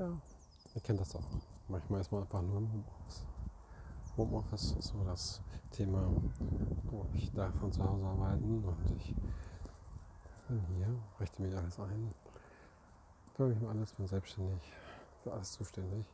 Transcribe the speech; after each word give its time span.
Ja, 0.00 0.10
ihr 0.74 0.80
kennt 0.80 0.98
das 0.98 1.14
auch. 1.14 1.28
Manchmal 1.68 2.00
ist 2.00 2.10
man 2.10 2.22
einfach 2.22 2.40
nur 2.40 2.56
im 2.56 2.72
Homeoffice. 2.72 3.26
Homeoffice 4.16 4.72
ist 4.78 4.88
so 4.88 5.04
das 5.04 5.42
Thema, 5.72 6.10
wo 6.84 7.04
ich 7.12 7.30
darf 7.32 7.54
von 7.56 7.70
zu 7.70 7.84
Hause 7.84 8.06
arbeiten 8.06 8.64
und 8.64 8.96
ich 8.96 9.14
bin 10.48 10.64
hier, 10.74 10.86
richte 11.20 11.42
mir 11.42 11.54
alles 11.54 11.78
ein, 11.78 12.14
kümmere 13.34 13.52
mich 13.52 13.62
um 13.62 13.68
alles, 13.68 13.92
bin 13.92 14.06
selbstständig, 14.06 14.62
für 15.22 15.34
alles 15.34 15.52
zuständig. 15.52 16.06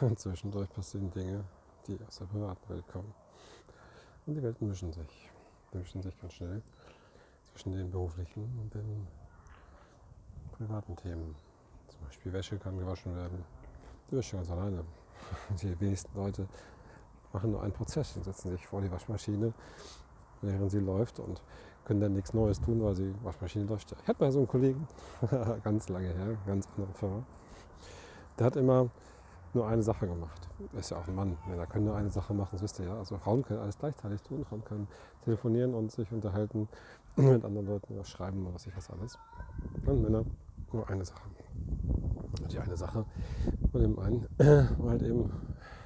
Und 0.00 0.18
zwischendurch 0.18 0.68
passieren 0.70 1.08
Dinge, 1.12 1.44
die 1.86 1.96
aus 2.08 2.18
der 2.18 2.24
privaten 2.24 2.68
Welt 2.68 2.88
kommen. 2.88 3.14
Und 4.26 4.34
die 4.34 4.42
Welten 4.42 4.66
mischen 4.66 4.92
sich. 4.92 5.30
Die 5.72 5.78
mischen 5.78 6.02
sich 6.02 6.20
ganz 6.20 6.32
schnell 6.32 6.60
zwischen 7.52 7.74
den 7.74 7.92
beruflichen 7.92 8.58
und 8.58 8.74
den 8.74 9.06
privaten 10.50 10.96
Themen. 10.96 11.36
Zum 11.98 12.06
Beispiel 12.06 12.32
Wäsche 12.32 12.58
kann 12.58 12.78
gewaschen 12.78 13.14
werden. 13.16 13.44
Die 14.10 14.16
Wäsche 14.16 14.36
ganz 14.36 14.50
alleine. 14.50 14.84
Die 15.62 15.80
wenigsten 15.80 16.16
Leute 16.16 16.46
machen 17.32 17.50
nur 17.50 17.62
einen 17.62 17.72
Prozess 17.72 18.16
und 18.16 18.24
setzen 18.24 18.50
sich 18.50 18.66
vor 18.66 18.80
die 18.80 18.90
Waschmaschine, 18.90 19.52
während 20.40 20.70
sie 20.70 20.78
läuft 20.78 21.18
und 21.18 21.42
können 21.84 22.00
dann 22.00 22.12
nichts 22.14 22.32
Neues 22.32 22.60
tun, 22.60 22.82
weil 22.82 22.94
die 22.94 23.14
Waschmaschine 23.22 23.66
läuft. 23.66 23.94
Ich 24.00 24.08
hatte 24.08 24.22
mal 24.22 24.32
so 24.32 24.38
einen 24.38 24.48
Kollegen, 24.48 24.86
ganz 25.64 25.88
lange 25.88 26.08
her, 26.08 26.36
ganz 26.46 26.68
andere 26.76 26.94
Firma. 26.94 27.22
Der 28.38 28.46
hat 28.46 28.56
immer 28.56 28.88
nur 29.52 29.68
eine 29.68 29.82
Sache 29.82 30.06
gemacht. 30.06 30.48
Ist 30.78 30.90
ja 30.90 30.98
auch 30.98 31.06
ein 31.06 31.14
Mann. 31.14 31.36
Männer 31.46 31.66
können 31.66 31.84
nur 31.84 31.96
eine 31.96 32.10
Sache 32.10 32.34
machen, 32.34 32.50
das 32.52 32.62
wisst 32.62 32.78
ihr 32.80 32.86
ja. 32.86 32.96
Also 32.96 33.18
Frauen 33.18 33.42
können 33.42 33.60
alles 33.60 33.78
gleichzeitig 33.78 34.22
tun. 34.22 34.44
Frauen 34.44 34.64
können 34.64 34.88
telefonieren 35.24 35.74
und 35.74 35.92
sich 35.92 36.10
unterhalten 36.10 36.68
mit 37.16 37.44
anderen 37.44 37.66
Leuten 37.66 37.94
oder 37.94 38.04
schreiben 38.04 38.44
oder 38.44 38.54
was 38.54 38.66
ich 38.66 38.76
was 38.76 38.90
alles. 38.90 39.18
Und 39.86 40.02
Männer 40.02 40.24
nur 40.74 40.88
eine 40.90 41.04
Sache. 41.04 41.22
Und 42.42 42.52
die 42.52 42.58
eine 42.58 42.76
Sache 42.76 43.04
von 43.70 43.80
dem 43.80 43.98
einen 43.98 44.26
war 44.78 44.90
halt 44.90 45.02
eben, 45.02 45.30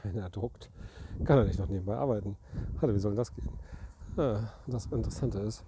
wenn 0.03 0.17
er 0.17 0.31
druckt, 0.31 0.71
kann 1.25 1.39
er 1.39 1.45
nicht 1.45 1.59
noch 1.59 1.69
nebenbei 1.69 1.97
arbeiten. 1.97 2.37
Hallo, 2.81 2.95
wie 2.95 2.99
soll 2.99 3.15
das 3.15 3.35
gehen? 3.35 3.49
Ja, 4.17 4.53
das 4.67 4.87
Interessante 4.87 5.39
ist, 5.41 5.65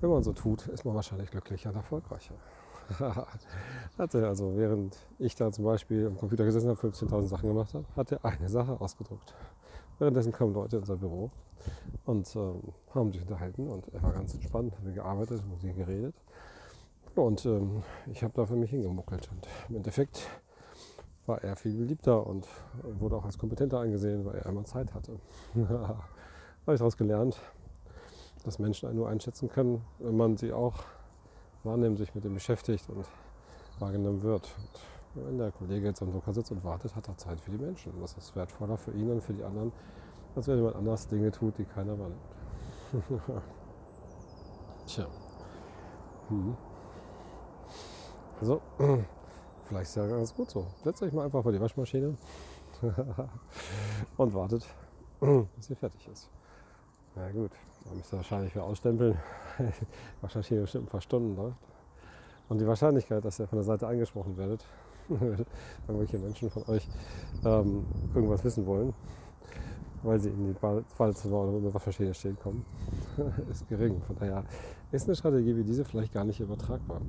wenn 0.00 0.10
man 0.10 0.22
so 0.22 0.32
tut, 0.32 0.66
ist 0.68 0.84
man 0.84 0.94
wahrscheinlich 0.94 1.30
glücklicher 1.30 1.70
und 1.70 1.76
erfolgreicher. 1.76 2.34
hatte 3.98 4.26
also, 4.26 4.56
während 4.56 4.98
ich 5.18 5.36
da 5.36 5.52
zum 5.52 5.64
Beispiel 5.64 6.06
am 6.06 6.16
Computer 6.16 6.44
gesessen 6.44 6.68
habe, 6.68 6.80
15.000 6.80 7.26
Sachen 7.28 7.48
gemacht 7.48 7.74
habe, 7.74 7.84
hat 7.94 8.10
er 8.10 8.24
eine 8.24 8.48
Sache 8.48 8.80
ausgedruckt. 8.80 9.34
Währenddessen 9.98 10.32
kamen 10.32 10.52
Leute 10.52 10.76
in 10.76 10.82
unser 10.82 10.96
Büro 10.96 11.30
und 12.06 12.34
ähm, 12.34 12.60
haben 12.92 13.12
sich 13.12 13.22
unterhalten 13.22 13.68
und 13.68 13.86
er 13.94 14.02
war 14.02 14.12
ganz 14.12 14.34
entspannt, 14.34 14.76
haben 14.76 14.92
gearbeitet, 14.92 15.42
mit 15.48 15.62
ihm 15.62 15.76
geredet. 15.76 16.14
Und 17.14 17.44
ähm, 17.46 17.82
ich 18.10 18.22
habe 18.22 18.32
da 18.34 18.46
für 18.46 18.56
mich 18.56 18.70
hingemuckelt. 18.70 19.30
Und 19.30 19.48
im 19.68 19.76
Endeffekt 19.76 20.28
war 21.26 21.42
er 21.42 21.56
viel 21.56 21.76
beliebter 21.76 22.26
und 22.26 22.46
wurde 22.98 23.16
auch 23.16 23.24
als 23.24 23.38
kompetenter 23.38 23.78
angesehen, 23.78 24.24
weil 24.24 24.36
er 24.36 24.46
einmal 24.46 24.64
Zeit 24.64 24.92
hatte. 24.94 25.18
habe 26.66 26.74
ich 26.74 26.78
daraus 26.78 26.96
gelernt, 26.96 27.40
dass 28.44 28.58
Menschen 28.58 28.88
einen 28.88 28.98
nur 28.98 29.08
einschätzen 29.08 29.48
können, 29.48 29.84
wenn 29.98 30.16
man 30.16 30.36
sie 30.36 30.52
auch 30.52 30.74
wahrnimmt, 31.64 31.98
sich 31.98 32.14
mit 32.14 32.24
dem 32.24 32.34
beschäftigt 32.34 32.88
und 32.88 33.06
wahrgenommen 33.78 34.22
wird. 34.22 34.48
Und 35.14 35.26
wenn 35.26 35.38
der 35.38 35.52
Kollege 35.52 35.86
jetzt 35.86 36.02
am 36.02 36.10
Drucker 36.10 36.32
sitzt 36.32 36.50
und 36.50 36.64
wartet, 36.64 36.96
hat 36.96 37.08
er 37.08 37.16
Zeit 37.16 37.40
für 37.40 37.50
die 37.50 37.58
Menschen. 37.58 37.92
Das 38.00 38.16
ist 38.16 38.34
wertvoller 38.34 38.76
für 38.76 38.92
ihn 38.92 39.10
und 39.10 39.22
für 39.22 39.34
die 39.34 39.44
anderen, 39.44 39.72
als 40.34 40.48
wenn 40.48 40.56
jemand 40.56 40.76
anders 40.76 41.06
Dinge 41.06 41.30
tut, 41.30 41.58
die 41.58 41.64
keiner 41.64 41.98
wahrnimmt. 41.98 42.20
Tja. 44.86 45.06
Hm. 46.28 46.56
Also, 48.42 48.60
vielleicht 49.66 49.90
ist 49.90 49.94
ja 49.94 50.04
ganz 50.04 50.34
gut 50.34 50.50
so. 50.50 50.66
Setzt 50.82 51.00
euch 51.00 51.12
mal 51.12 51.26
einfach 51.26 51.44
vor 51.44 51.52
die 51.52 51.60
Waschmaschine 51.60 52.16
und 54.16 54.34
wartet, 54.34 54.66
bis 55.20 55.66
sie 55.68 55.76
fertig 55.76 56.08
ist. 56.12 56.28
Na 57.14 57.30
gut, 57.30 57.52
man 57.84 57.98
müsste 57.98 58.16
wahrscheinlich 58.16 58.52
wieder 58.52 58.64
ausstempeln. 58.64 59.16
Wahrscheinlich 60.22 60.60
bestimmt 60.60 60.86
ein 60.86 60.90
paar 60.90 61.00
Stunden 61.00 61.36
läuft. 61.36 61.56
Und 62.48 62.60
die 62.60 62.66
Wahrscheinlichkeit, 62.66 63.24
dass 63.24 63.38
ihr 63.38 63.46
von 63.46 63.58
der 63.58 63.64
Seite 63.64 63.86
angesprochen 63.86 64.36
werdet, 64.36 64.64
irgendwelche 65.86 66.18
Menschen 66.18 66.50
von 66.50 66.64
euch 66.66 66.88
ähm, 67.44 67.86
irgendwas 68.12 68.42
wissen 68.42 68.66
wollen, 68.66 68.92
weil 70.02 70.18
sie 70.18 70.30
in 70.30 70.48
die 70.48 70.58
Badezimmer 70.98 71.42
oder 71.42 71.58
in 71.58 71.62
der 71.62 71.74
Waschmaschine 71.74 72.12
stehen 72.12 72.36
kommen, 72.42 72.66
ist 73.50 73.68
gering. 73.68 74.00
Von 74.02 74.16
daher 74.16 74.44
ist 74.90 75.06
eine 75.06 75.16
Strategie 75.16 75.56
wie 75.56 75.64
diese 75.64 75.84
vielleicht 75.84 76.12
gar 76.12 76.24
nicht 76.24 76.40
übertragbar. 76.40 77.00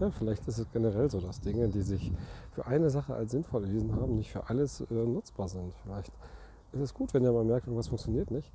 Ja, 0.00 0.10
vielleicht 0.10 0.46
ist 0.48 0.58
es 0.58 0.70
generell 0.72 1.10
so, 1.10 1.20
dass 1.20 1.40
Dinge, 1.40 1.68
die 1.68 1.82
sich 1.82 2.12
für 2.52 2.66
eine 2.66 2.90
Sache 2.90 3.14
als 3.14 3.32
sinnvoll 3.32 3.64
erwiesen 3.64 3.94
haben, 3.94 4.16
nicht 4.16 4.30
für 4.30 4.48
alles 4.48 4.80
äh, 4.80 4.94
nutzbar 4.94 5.48
sind. 5.48 5.74
Vielleicht 5.84 6.12
ist 6.72 6.80
es 6.80 6.94
gut, 6.94 7.14
wenn 7.14 7.22
ihr 7.22 7.32
mal 7.32 7.44
merkt, 7.44 7.66
irgendwas 7.66 7.88
funktioniert 7.88 8.30
nicht, 8.30 8.50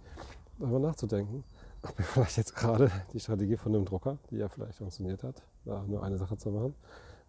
darüber 0.59 0.79
nachzudenken, 0.79 1.43
ob 1.83 1.97
ihr 1.99 2.05
vielleicht 2.05 2.37
jetzt 2.37 2.55
gerade 2.55 2.91
die 3.13 3.19
Strategie 3.19 3.57
von 3.57 3.75
einem 3.75 3.85
Drucker, 3.85 4.17
die 4.31 4.37
ja 4.37 4.49
vielleicht 4.49 4.77
funktioniert 4.77 5.23
hat, 5.23 5.43
nur 5.65 6.03
eine 6.03 6.17
Sache 6.17 6.37
zu 6.37 6.49
machen, 6.49 6.73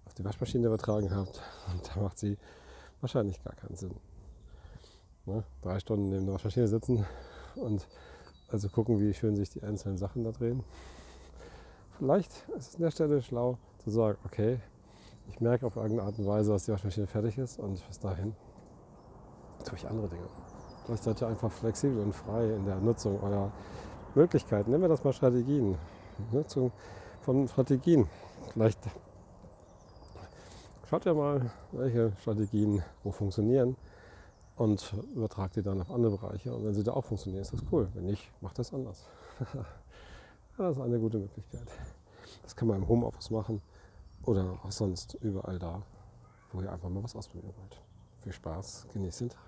auf 0.07 0.15
die 0.15 0.25
Waschmaschine 0.25 0.67
übertragen 0.67 1.15
habt. 1.15 1.43
Und 1.73 1.91
da 1.95 2.01
macht 2.01 2.19
sie 2.19 2.39
wahrscheinlich 3.01 3.43
gar 3.43 3.55
keinen 3.55 3.77
Sinn. 3.77 3.95
Ne? 5.27 5.45
Drei 5.63 5.79
Stunden 5.79 6.09
neben 6.09 6.25
der 6.25 6.35
Waschmaschine 6.35 6.69
sitzen 6.69 7.05
und 7.55 7.87
also 8.51 8.69
gucken, 8.69 9.01
wie 9.01 9.13
schön 9.15 9.37
sich 9.37 9.51
die 9.51 9.63
einzelnen 9.63 9.99
Sachen 9.99 10.25
da 10.25 10.33
drehen. 10.33 10.65
Vielleicht 11.99 12.49
ist 12.57 12.69
es 12.69 12.75
an 12.77 12.83
der 12.83 12.91
Stelle 12.91 13.23
schlau 13.23 13.59
zu 13.79 13.91
sagen, 13.91 14.19
okay, 14.25 14.61
ich 15.29 15.41
merke 15.41 15.67
auf 15.67 15.77
irgendeine 15.77 16.03
Art 16.03 16.19
und 16.19 16.27
Weise, 16.27 16.53
dass 16.53 16.65
die 16.65 16.73
Waschmaschine 16.73 17.07
fertig 17.07 17.37
ist 17.39 17.59
und 17.59 17.87
bis 17.87 17.99
dahin 17.99 18.35
tue 19.65 19.77
ich 19.77 19.87
andere 19.87 20.09
Dinge. 20.09 20.29
Vielleicht 20.85 21.05
seid 21.05 21.21
ihr 21.21 21.29
einfach 21.29 21.53
flexibel 21.53 22.01
und 22.01 22.15
frei 22.15 22.55
in 22.55 22.65
der 22.65 22.77
Nutzung 22.77 23.23
eurer 23.23 23.53
Möglichkeiten. 24.15 24.71
Nennen 24.71 24.83
wir 24.83 24.89
das 24.89 25.05
mal 25.05 25.13
Strategien. 25.13 25.77
Nutzung 26.33 26.73
von 27.21 27.47
Strategien. 27.49 28.09
Vielleicht 28.53 28.79
schaut 30.89 31.05
ihr 31.05 31.15
mal, 31.15 31.51
welche 31.73 32.13
Strategien 32.23 32.83
wo 33.05 33.11
funktionieren 33.11 33.77
und 34.59 34.93
übertragt 35.15 35.57
die 35.57 35.63
dann 35.63 35.81
auf 35.81 35.91
andere 35.91 36.17
Bereiche. 36.19 36.53
Und 36.53 36.65
wenn 36.65 36.75
sie 36.75 36.83
da 36.83 36.93
auch 36.93 37.05
funktionieren, 37.05 37.43
ist 37.43 37.53
das 37.53 37.63
cool. 37.71 37.89
Wenn 37.95 38.07
nicht, 38.07 38.31
macht 38.41 38.59
das 38.59 38.75
anders. 38.75 39.07
das 40.59 40.77
ist 40.77 40.83
eine 40.83 40.99
gute 40.99 41.19
Möglichkeit. 41.19 41.69
Das 42.43 42.57
kann 42.57 42.69
man 42.69 42.79
im 42.79 42.89
Homeoffice 42.89 43.31
machen 43.31 43.63
oder 44.25 44.59
auch 44.65 44.73
sonst 44.73 45.15
überall 45.21 45.59
da, 45.59 45.83
wo 46.53 46.61
ihr 46.61 46.73
einfach 46.73 46.89
mal 46.89 47.03
was 47.03 47.15
ausprobieren 47.15 47.55
wollt. 47.57 47.81
Viel 48.19 48.33
Spaß, 48.33 48.89
genießt 48.93 49.21
den 49.21 49.29
Tag. 49.31 49.41